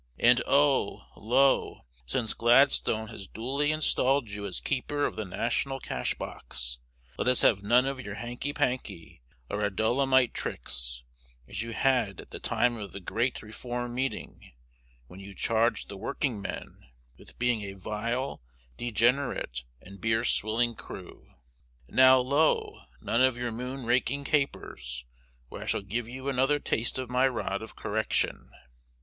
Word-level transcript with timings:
And 0.17 0.41
oh, 0.47 1.05
Lowe, 1.15 1.81
since 2.07 2.33
Gladstone 2.33 3.09
has 3.09 3.27
duly 3.27 3.71
installed 3.71 4.31
you 4.31 4.47
as 4.47 4.59
Keeper 4.59 5.05
of 5.05 5.15
the 5.15 5.25
National 5.25 5.79
Cash 5.79 6.15
box, 6.15 6.79
let 7.19 7.27
us 7.27 7.41
have 7.43 7.61
none 7.61 7.85
of 7.85 7.99
your 8.03 8.15
hanky 8.15 8.51
panky 8.51 9.21
or 9.47 9.59
Adullamite 9.61 10.33
tricks, 10.33 11.03
as 11.47 11.61
you 11.61 11.73
had 11.73 12.19
at 12.19 12.31
the 12.31 12.39
time 12.39 12.77
of 12.77 12.93
the 12.93 12.99
great 12.99 13.43
Reform 13.43 13.93
Meeting, 13.93 14.53
when 15.05 15.19
you 15.19 15.35
charged 15.35 15.87
the 15.87 15.97
working 15.97 16.41
men 16.41 16.89
with 17.15 17.37
being 17.37 17.61
a 17.61 17.73
vile, 17.77 18.41
degenerate, 18.77 19.65
and 19.83 20.01
beer 20.01 20.23
swilling 20.23 20.73
crew. 20.73 21.35
Now, 21.87 22.17
Lowe, 22.21 22.85
none 23.01 23.21
of 23.21 23.37
your 23.37 23.51
moon 23.51 23.85
raking 23.85 24.23
capers, 24.23 25.05
or 25.51 25.61
I 25.61 25.67
shall 25.67 25.83
give 25.83 26.09
you 26.09 26.27
another 26.27 26.57
taste 26.57 26.97
of 26.97 27.07
my 27.11 27.27
rod 27.27 27.61
of 27.61 27.75
correction. 27.75 28.49